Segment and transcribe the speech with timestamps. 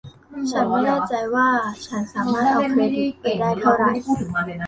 [0.51, 1.47] ฉันไม่แน่ใจว่า
[1.85, 3.89] ฉันสามารถเอาเครดิตไปได้เท่าไหร่